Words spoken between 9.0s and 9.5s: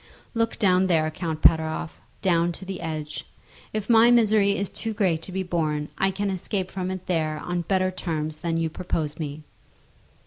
to me."